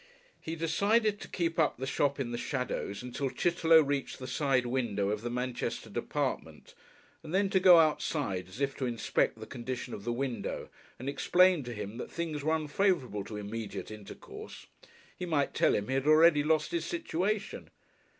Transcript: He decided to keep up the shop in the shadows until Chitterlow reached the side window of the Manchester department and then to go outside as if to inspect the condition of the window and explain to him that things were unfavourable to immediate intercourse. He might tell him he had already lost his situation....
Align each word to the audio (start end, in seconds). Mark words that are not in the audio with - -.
He 0.39 0.55
decided 0.55 1.19
to 1.21 1.27
keep 1.27 1.59
up 1.59 1.77
the 1.77 1.85
shop 1.85 2.19
in 2.19 2.31
the 2.31 2.37
shadows 2.39 3.03
until 3.03 3.29
Chitterlow 3.29 3.81
reached 3.81 4.17
the 4.17 4.25
side 4.25 4.65
window 4.65 5.11
of 5.11 5.21
the 5.21 5.29
Manchester 5.29 5.91
department 5.91 6.73
and 7.21 7.35
then 7.35 7.51
to 7.51 7.59
go 7.59 7.77
outside 7.79 8.47
as 8.47 8.59
if 8.59 8.75
to 8.77 8.87
inspect 8.87 9.39
the 9.39 9.45
condition 9.45 9.93
of 9.93 10.03
the 10.03 10.11
window 10.11 10.69
and 10.97 11.07
explain 11.07 11.63
to 11.65 11.71
him 11.73 11.97
that 11.97 12.09
things 12.09 12.43
were 12.43 12.55
unfavourable 12.55 13.23
to 13.25 13.37
immediate 13.37 13.91
intercourse. 13.91 14.65
He 15.15 15.27
might 15.27 15.53
tell 15.53 15.75
him 15.75 15.87
he 15.87 15.93
had 15.93 16.07
already 16.07 16.43
lost 16.43 16.71
his 16.71 16.83
situation.... 16.87 17.69